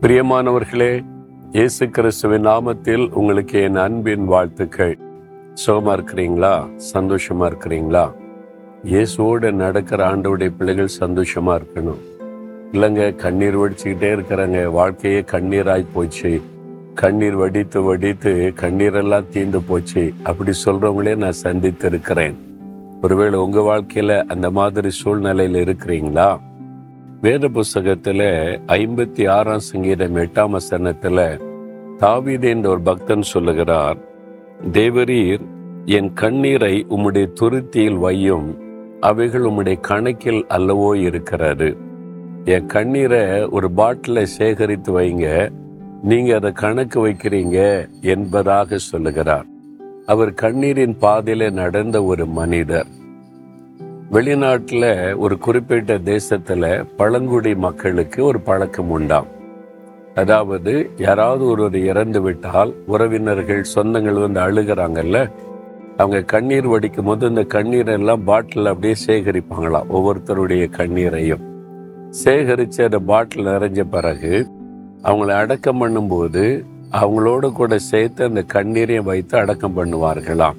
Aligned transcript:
பிரியமானவர்களே 0.00 1.04
இயேசு 1.52 1.90
கிறிஸ்துவின் 1.90 2.46
நாமத்தில் 2.46 3.10
உங்களுக்கு 3.10 3.62
என் 3.62 3.76
அன்பின் 3.76 4.24
வாழ்த்துக்கள். 4.24 4.98
சுகமா 5.66 5.96
இருக்கிறீங்களா? 5.96 6.68
சந்தோஷமா 6.94 7.52
இருக்கிறீங்களா? 7.52 8.12
இயேசுவோடு 8.84 9.52
நடக்கிற 9.52 10.16
ஆண்டவுடைய 10.16 10.52
பிள்ளைகள் 10.58 10.88
சந்தோஷமா 11.00 11.60
இருக்கணும். 11.60 11.98
இல்லைங்க 12.72 13.16
கண்ணீர் 13.16 13.58
வடிச்சுக்கிட்டே 13.58 14.18
இருக்கிறாங்க. 14.18 14.64
வாழ்க்கையே 14.64 15.20
கண்ணீராய் 15.20 15.86
போச்சு. 15.92 16.42
கண்ணீர் 16.94 17.36
வடித்து 17.36 17.82
வடித்து 17.82 18.52
கண்ணீரெல்லாம் 18.60 19.24
தீந்து 19.32 19.60
போச்சு. 19.66 20.12
அப்படி 20.22 20.50
சொல்றவங்களே 20.64 21.16
நான் 21.16 21.32
சந்தித்து 21.32 21.88
இருக்கிறேன் 21.88 22.36
ஒருவேளை 23.02 23.38
உங்க 23.38 23.60
வாழ்க்கையில 23.60 24.24
அந்த 24.24 24.50
மாதிரி 24.50 24.88
சூழ்நிலையில 25.04 25.58
இருக்கிறீங்களா? 25.60 26.38
வேத 27.20 27.48
புஸ்தகத்துல 27.48 28.20
ஐம்பத்தி 28.66 29.28
ஆறாம் 29.28 29.58
சங்கீதம் 29.58 30.16
எட்டாம் 30.16 30.56
வசனத்துல 30.56 31.40
தாவீது 31.96 32.48
என்ற 32.48 32.68
ஒரு 32.68 32.80
பக்தன் 32.80 33.22
சொல்லுகிறார் 33.22 33.98
தேவரீர் 34.72 35.44
என் 35.84 36.12
கண்ணீரை 36.12 36.86
உம்முடைய 36.88 37.26
துருத்தியில் 37.40 37.98
வையும் 38.04 38.48
அவைகள் 39.00 39.42
உம்முடைய 39.42 39.80
கணக்கில் 39.80 40.46
அல்லவோ 40.48 40.94
இருக்கிறது. 40.94 41.76
என் 42.44 42.66
கண்ணீரை 42.66 43.44
ஒரு 43.46 43.70
பாட்டில 43.76 44.22
சேகரித்து 44.22 45.00
வைங்க 45.00 45.50
நீங்க 46.02 46.34
அதை 46.34 46.52
கணக்கு 46.52 47.06
வைக்கிறீங்க 47.06 47.58
என்பதாக 48.00 48.78
சொல்லுகிறார். 48.78 49.46
அவர் 50.06 50.32
கண்ணீரின் 50.34 50.96
பாதையில 51.00 51.50
நடந்த 51.50 52.04
ஒரு 52.04 52.26
மனிதர். 52.26 52.86
வெளிநாட்டில் 54.14 55.16
ஒரு 55.16 55.34
குறிப்பிட்ட 55.38 55.98
தேசத்தில் 55.98 56.84
பழங்குடி 56.96 57.50
மக்களுக்கு 57.64 58.24
ஒரு 58.24 58.38
பழக்கம் 58.40 58.90
உண்டாம். 58.90 59.26
அதாவது 60.14 60.72
யாராவது 60.96 61.42
ஒருவர் 61.44 61.76
இறந்து 61.90 62.20
விட்டால் 62.26 62.70
உறவினர்கள் 62.86 63.60
சொந்தங்கள் 63.74 64.20
வந்து 64.24 64.40
அழுகிறாங்கல்ல 64.46 65.18
அவங்க 65.96 66.22
கண்ணீர் 66.32 66.68
வடிக்கும் 66.68 67.04
போது 67.04 67.28
இந்த 67.28 67.44
கண்ணீரை 67.56 67.94
எல்லாம் 67.94 68.24
பாட்டில் 68.24 68.72
அப்படியே 68.72 68.94
சேகரிப்பாங்களாம் 69.06 69.92
ஒவ்வொருத்தருடைய 69.96 70.64
கண்ணீரையும். 70.78 71.44
சேகரித்து 72.22 72.80
அந்த 72.84 72.98
பாட்டில் 73.12 73.52
நிறைஞ்ச 73.52 73.84
பிறகு 73.96 74.34
அவங்கள 75.02 75.30
அடக்கம் 75.42 75.80
பண்ணும்போது 75.82 76.46
அவங்களோட 77.02 77.52
கூட 77.52 77.78
சேர்த்து 77.90 78.24
அந்த 78.24 78.44
கண்ணீரையும் 78.56 79.08
வைத்து 79.12 79.34
அடக்கம் 79.38 79.78
பண்ணுவார்களாம். 79.78 80.58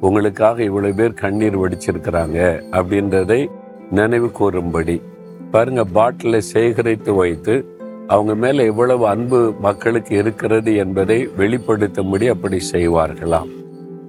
உங்களுக்காக 0.00 0.62
இவ்வளவு 0.62 0.94
பேர் 0.94 1.12
கண்ணீர் 1.12 1.58
வடிச்சிருக்கிறாங்க 1.58 2.62
அப்படின்றதை 2.72 3.46
நினைவு 3.90 4.30
கூறும்படி. 4.30 5.02
பாருங்க 5.50 5.84
பாட்டிலை 5.84 6.40
சேகரித்து 6.40 7.14
வைத்து 7.14 7.66
அவங்க 8.06 8.34
மேல 8.34 8.64
எவ்வளவு 8.64 9.08
அன்பு 9.08 9.54
மக்களுக்கு 9.60 10.16
இருக்கிறது 10.16 10.76
என்பதை 10.76 11.28
வெளிப்படுத்தும்படி 11.38 12.28
அப்படி 12.28 12.58
செய்வார்களாம். 12.72 13.48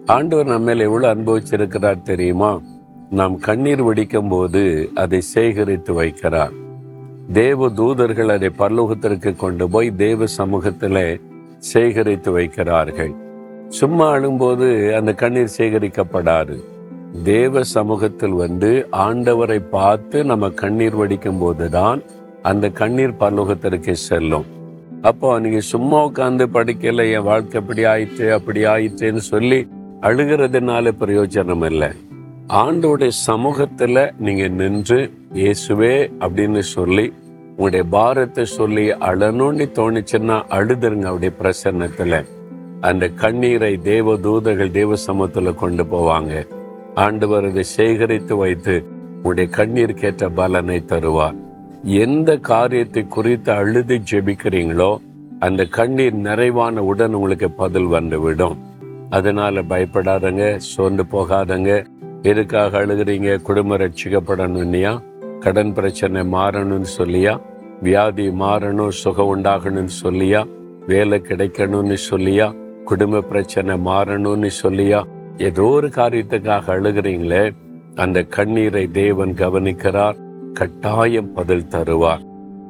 ஆண்டவர் 0.06 0.46
நம்ம 0.46 0.60
மேல 0.60 0.84
எவ்வளவு 0.84 1.14
அனுபவிச்சிருக்கிறார் 1.14 2.02
தெரியுமா? 2.02 2.62
நாம் 3.10 3.40
கண்ணீர் 3.40 3.84
வடிக்கும் 3.84 4.28
போது 4.28 4.90
அதை 4.96 5.22
சேகரித்து 5.22 6.04
வைக்கிறார். 6.04 6.52
தேவ 7.34 7.70
தூதர்கள் 7.70 8.30
அதை 8.30 8.50
பல்லோகத்திற்கு 8.60 9.36
கொண்டு 9.36 9.70
போய் 9.70 9.96
தேவ 9.96 10.26
சமூகத்திலே 10.38 11.22
சேகரித்து 11.58 12.40
வைக்கிறார்கள். 12.40 13.16
சும்மா 13.78 14.06
அழும்போது 14.12 14.68
அந்த 14.98 15.12
கண்ணீர் 15.14 15.56
சேகரிக்கப்படாது. 15.58 16.56
தேவ 17.24 17.64
சமூகத்தில் 17.64 18.36
வந்து 18.44 18.88
ஆண்டவரை 18.98 19.58
பார்த்து 19.70 20.18
நம்ம 20.26 20.50
கண்ணீர் 20.62 20.96
வடிக்கும் 20.96 21.38
போதுதான் 21.38 22.00
அந்த 22.42 22.70
கண்ணீர் 22.70 23.20
பரலோகத்திற்கு 23.20 23.92
செல்லும். 23.92 24.48
அப்போ 25.02 25.40
நீங்க 25.40 25.60
சும்மா 25.60 25.98
உட்காந்து 26.06 26.46
படிக்கல 26.56 27.06
என் 27.12 27.24
வாழ்க்கை 27.24 27.62
அப்படி 27.62 27.84
ஆயிற்று 27.84 28.34
அப்படி 28.34 28.64
ஆயிற்றுன்னு 28.66 29.24
சொல்லி 29.34 29.60
அழுகிறதுனால 30.02 30.94
பிரயோஜனம் 31.02 31.66
இல்லை. 31.66 31.90
ஆண்டோடைய 32.64 33.12
சமூகத்துல 33.28 34.10
நீங்க 34.20 34.48
நின்று 34.48 35.00
இயேசுவே 35.34 35.96
அப்படின்னு 36.20 36.60
சொல்லி 36.60 37.14
உங்களுடைய 37.50 37.86
பாரத்தை 37.90 38.46
சொல்லி 38.46 38.88
அழணும்னு 39.10 39.66
தோணுச்சுன்னா 39.80 40.40
அழுதுருங்க 40.58 41.08
அவருடைய 41.12 41.34
பிரசன்னத்துல. 41.42 42.24
அந்த 42.82 43.08
கண்ணீரை 43.08 43.78
தேவ 43.78 44.18
தூதர்கள் 44.18 44.72
தேவ 44.72 44.94
சமத்துல 45.08 45.56
கொண்டு 45.56 45.84
போவாங்க. 45.84 46.48
ஆண்டவர் 46.96 47.46
அதை 47.46 47.64
சேகரித்து 47.64 48.36
வைத்து 48.36 48.84
உங்களுடைய 49.16 49.50
கண்ணீருக்கேற்ற 49.56 50.32
பலனை 50.36 50.84
தருவார். 50.88 51.36
எந்த 51.84 52.38
காரியத்தை 52.38 53.08
குறித்து 53.08 53.52
அழுது 53.52 54.00
ஜெபிக்கிறீங்களோ 54.12 54.98
அந்த 55.40 55.66
கண்ணீர் 55.66 56.14
நிறைவான 56.14 56.84
உடன் 56.84 57.14
உங்களுக்கு 57.14 57.52
பதில் 57.52 57.86
வந்துவிடும். 57.86 58.58
அதனால 59.10 59.62
பயப்படாதங்க 59.62 60.58
சோர்ந்து 60.58 61.04
போகாதங்க. 61.04 61.86
எதுக்காக 62.22 62.86
அழுகிறீங்க? 62.86 63.42
குடும்பம் 63.42 63.78
ரட்சிக்கப்படணும்னியா 63.78 65.02
கடன் 65.40 65.74
பிரச்சனை 65.74 66.24
மாறணும்னு 66.24 66.86
சொல்லியா? 66.98 67.42
வியாதி 67.82 68.28
மாறணும் 68.28 68.88
சுகம் 68.88 69.38
உண்டாகணும்னு 69.38 69.90
சொல்லியா? 70.04 70.48
வேலை 70.88 71.22
கிடைக்கணும்னு 71.28 71.98
சொல்லியா? 72.10 72.54
குடும்ப 72.90 73.22
பிரச்சனை 73.22 73.74
மாறணும்னு 73.78 74.50
சொல்லியா? 74.64 75.00
ஏதோ 75.38 75.66
ஒரு 75.78 75.88
காரியத்துக்காக 75.88 76.66
அழுகிறீங்களே? 76.76 77.44
அந்த 77.96 78.24
கண்ணீரை 78.24 78.84
தேவன் 78.92 79.34
கவனிக்கிறார் 79.34 80.18
கட்டாயம் 80.54 81.34
பதில் 81.34 81.70
தருவார். 81.70 82.24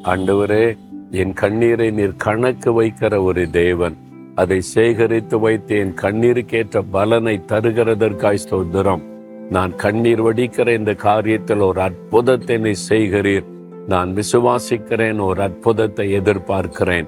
ஆண்டவரே 0.03 0.65
என் 1.11 1.33
கண்ணீரை 1.33 1.91
நீர் 1.91 2.15
கணக்கு 2.15 2.71
வைக்கிற 2.81 3.23
ஒரு 3.23 3.43
தேவன். 3.49 3.95
அதை 4.35 4.61
சேகரித்து 4.61 5.39
வைத்து 5.39 5.75
என் 5.77 5.95
கண்ணீருக்கேற்ற 6.01 6.83
பலனை 6.91 7.35
தருகிறதற்காய் 7.47 8.43
ஸ்தோத்திரம். 8.43 9.03
நான் 9.49 9.75
கண்ணீர் 9.75 10.21
வடிக்கிற 10.21 10.67
இந்த 10.77 10.91
காரியத்தில் 11.03 11.63
ஒரு 11.67 11.81
அற்புதத்தை 11.81 12.57
நீ 12.57 12.73
செய்கிறீர். 12.89 13.47
நான் 13.87 14.09
விசுவாசிக்கிறேன் 14.13 15.21
ஒரு 15.21 15.41
அற்புதத்தை 15.41 16.05
எதிர்பார்க்கிறேன். 16.19 17.07